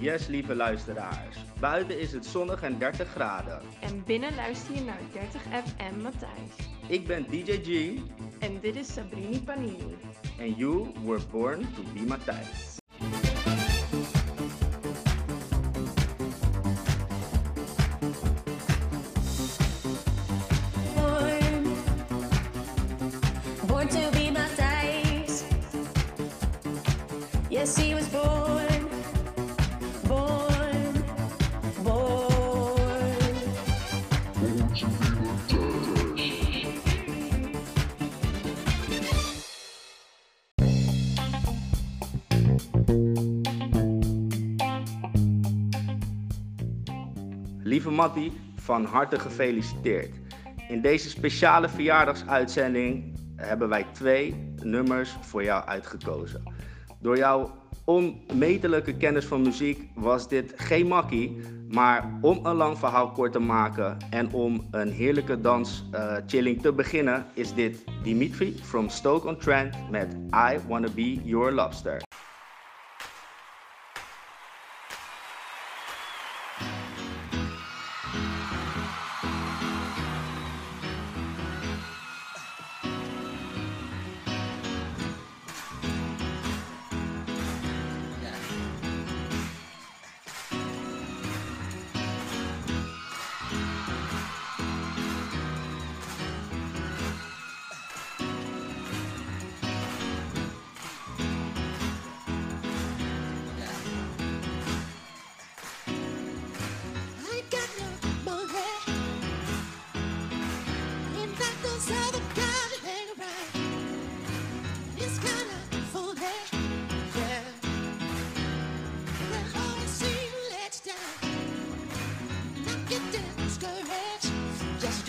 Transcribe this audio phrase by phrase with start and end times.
[0.00, 1.36] Yes, lieve luisteraars.
[1.60, 3.60] Buiten is het zonnig en 30 graden.
[3.80, 6.68] En binnen luister je naar 30 FM Matthijs.
[6.86, 7.98] Ik ben DJ G
[8.38, 9.96] En dit is Sabrini Panini.
[10.40, 12.78] and you were born to be Matthijs.
[20.94, 21.64] Born,
[23.66, 25.44] born to be Matthijs.
[27.50, 28.39] Yes, he was born,
[47.62, 50.14] Lieve Mattie, van harte gefeliciteerd.
[50.68, 56.42] In deze speciale verjaardagsuitzending hebben wij twee nummers voor jou uitgekozen.
[57.00, 63.10] Door jouw onmetelijke kennis van muziek was dit geen makkie, maar om een lang verhaal
[63.10, 69.90] kort te maken en om een heerlijke danschilling te beginnen, is dit Dimitri from Stoke-on-Trent
[69.90, 72.02] met I Wanna Be Your Lobster.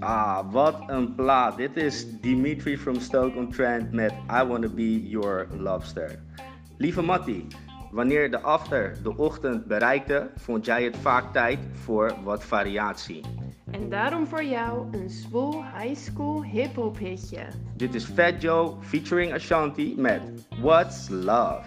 [0.00, 1.56] Ah, wat een plaat.
[1.56, 6.18] Dit is Dimitri from Stoke-on-Trent met I Wanna Be Your Lobster.
[6.76, 7.46] Lieve Mattie,
[7.90, 13.24] wanneer de after de ochtend bereikte, vond jij het vaak tijd voor wat variatie.
[13.70, 17.46] En daarom voor jou een zwoel high school hip-hop hitje.
[17.76, 20.20] Dit is Fat Joe featuring Ashanti met
[20.60, 21.62] What's Love.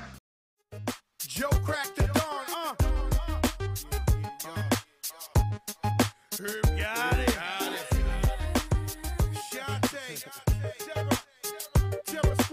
[1.15, 2.91] Joe cracked the dawn, uh.
[6.37, 7.12] Herb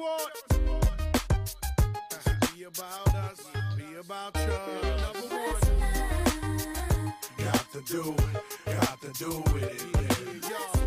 [0.00, 0.32] Squad.
[2.54, 4.56] Be about us, be about you.
[7.44, 10.79] Got to do, it, got to do it.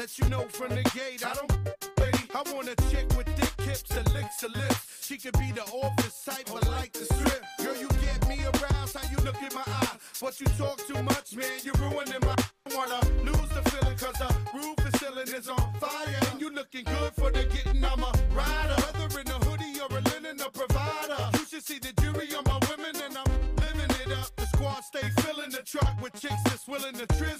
[0.00, 1.52] Let you know from the gate, I don't,
[1.96, 2.24] baby.
[2.34, 5.04] I want a chick with thick hips and licks her lips.
[5.06, 7.44] She could be the office type, but like the strip.
[7.58, 9.98] Girl, you get me aroused, how you look in my eyes.
[10.18, 12.34] But you talk too much, man, you're ruining my.
[12.34, 16.20] I Wanna lose the feeling, cause the roof is ceiling is on fire.
[16.32, 18.80] And you looking good for the getting, I'm a rider.
[18.80, 21.28] Whether in a hoodie or a linen, a provider.
[21.34, 24.34] You should see the jury on my women, and I'm living it up.
[24.36, 27.39] The squad stay filling the truck with chicks that's willing to trizz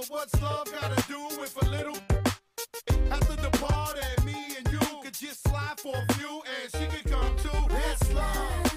[0.00, 1.96] but what's love gotta do with a little?
[3.10, 7.12] After the party, me and you could just slide for a few, and she could
[7.12, 7.74] come too.
[7.90, 8.74] It's love.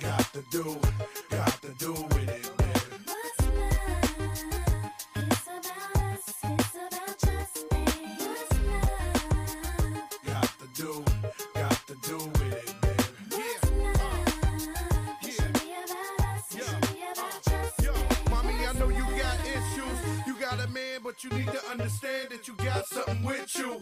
[0.00, 0.78] Got to do,
[1.30, 2.55] got to do with it,
[21.16, 23.80] but you need to understand that you got something with you.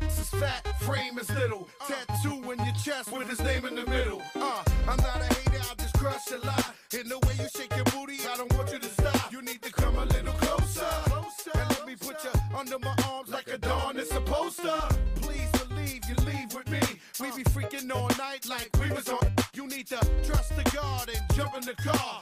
[0.00, 1.68] This is fat, frame is little.
[1.86, 4.20] Tattoo in your chest with his name in the middle.
[4.34, 6.74] Uh, I'm not a hater, I just crush a lot.
[6.92, 9.32] In the way you shake your booty, I don't want you to stop.
[9.32, 10.84] You need to come a little closer.
[11.04, 14.96] closer And let me put you under my arms like a dawn is supposed to.
[15.16, 16.80] Please believe you leave with me.
[17.20, 19.26] We be freaking all night like we was on.
[19.54, 22.13] You need to trust the God and jump in the car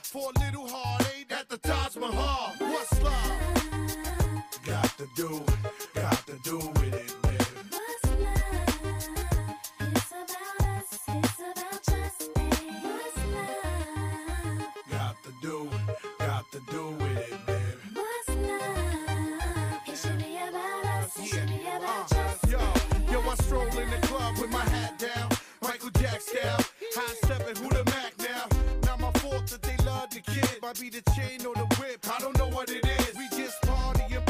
[31.15, 32.07] chain or the whip.
[32.11, 33.17] I don't know what it is.
[33.17, 34.25] We just partying.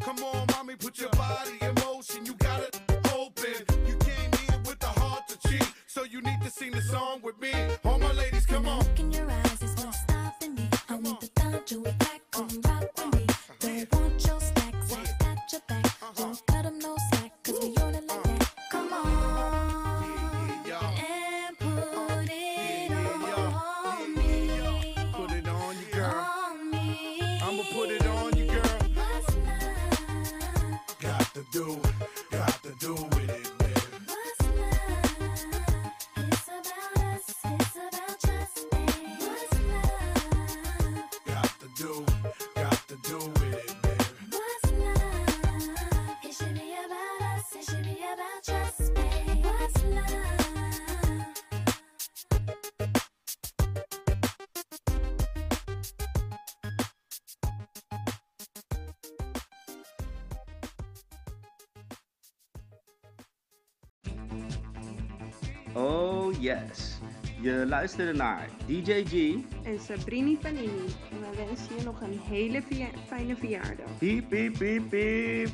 [0.00, 2.24] Come on, mommy, put your body in motion.
[2.24, 2.80] You got it
[3.14, 3.56] open.
[3.86, 7.20] You came here with the heart to cheat, so you need to sing the song
[7.22, 7.52] with me.
[7.84, 8.78] All my ladies, come on.
[8.78, 9.55] Look in your eyes.
[31.36, 32.15] to do.
[65.76, 66.98] Oh yes.
[67.40, 69.12] Je luisterde naar DJ G.
[69.64, 70.86] En Sabrini Panini.
[71.10, 72.62] En we wensen je nog een hele
[73.06, 73.98] fijne verjaardag.
[73.98, 75.50] Piep, piep, piep, piep.